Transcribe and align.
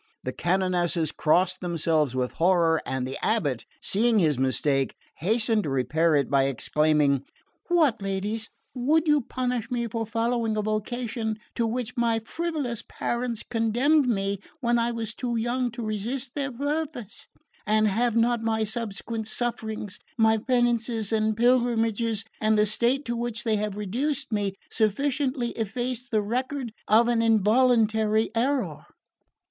The 0.23 0.33
canonesses 0.33 1.11
crossed 1.11 1.61
themselves 1.61 2.15
with 2.15 2.31
horror, 2.41 2.81
and 2.87 3.07
the 3.07 3.19
abate, 3.21 3.67
seeing 3.83 4.17
his 4.17 4.39
mistake, 4.39 4.95
hastened 5.17 5.65
to 5.65 5.69
repair 5.69 6.15
it 6.15 6.27
by 6.27 6.45
exclaiming 6.45 7.23
"What, 7.67 8.01
ladies, 8.01 8.49
would 8.73 9.07
you 9.07 9.21
punish 9.21 9.69
me 9.69 9.85
for 9.87 10.07
following 10.07 10.57
a 10.57 10.63
vocation 10.63 11.37
to 11.53 11.67
which 11.67 11.97
my 11.97 12.17
frivolous 12.17 12.81
parents 12.81 13.43
condemned 13.43 14.09
me 14.09 14.39
when 14.59 14.79
I 14.79 14.89
was 14.91 15.13
too 15.13 15.35
young 15.35 15.69
to 15.73 15.85
resist 15.85 16.33
their 16.33 16.51
purpose? 16.51 17.27
And 17.67 17.87
have 17.87 18.15
not 18.15 18.41
my 18.41 18.63
subsequent 18.63 19.27
sufferings, 19.27 19.99
my 20.17 20.39
penances 20.39 21.13
and 21.13 21.37
pilgrimages, 21.37 22.25
and 22.41 22.57
the 22.57 22.65
state 22.65 23.05
to 23.05 23.15
which 23.15 23.43
they 23.43 23.57
have 23.57 23.77
reduced 23.77 24.31
me, 24.31 24.55
sufficiently 24.71 25.49
effaced 25.51 26.09
the 26.09 26.23
record 26.23 26.73
of 26.87 27.07
an 27.07 27.21
involuntary 27.21 28.31
error?" 28.35 28.87